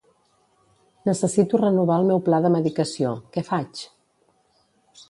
Necessito 1.09 1.61
renovar 1.61 1.99
el 2.03 2.09
meu 2.13 2.23
pla 2.31 2.41
de 2.47 2.53
medicació, 2.57 3.13
què 3.37 3.47
faig? 3.53 3.87